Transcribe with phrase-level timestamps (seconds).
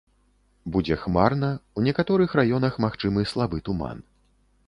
[0.75, 1.49] Будзе хмарна,
[1.81, 3.97] у некаторых раёнах магчымы слабы туман.